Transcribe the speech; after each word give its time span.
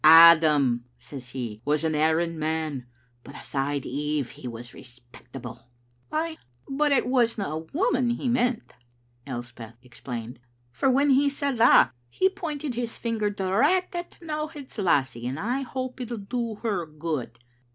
'Adam,' 0.03 0.83
says 0.97 1.29
he, 1.29 1.61
'was 1.63 1.83
an 1.83 1.93
erring 1.93 2.39
man, 2.39 2.87
but 3.23 3.35
aside 3.39 3.85
Eve 3.85 4.31
he 4.31 4.47
was 4.47 4.73
respectable. 4.73 5.69
'""Ay, 6.11 6.39
but 6.67 6.91
it 6.91 7.05
wasna 7.05 7.43
a' 7.47 7.67
women 7.71 8.09
he 8.09 8.27
meant," 8.27 8.73
Elspeth 9.27 9.75
ex 9.85 9.99
plained," 9.99 10.39
for 10.71 10.89
when 10.89 11.11
he 11.11 11.29
said 11.29 11.59
that, 11.59 11.91
he 12.09 12.29
pointed 12.29 12.73
his 12.73 12.97
finger 12.97 13.29
direct 13.29 13.93
at 13.93 14.09
T'nowhead's 14.09 14.79
lassie, 14.79 15.27
and 15.27 15.39
I 15.39 15.61
hope 15.61 16.01
it'll 16.01 16.17
do 16.17 16.55
her 16.63 16.87
good." 16.87 17.37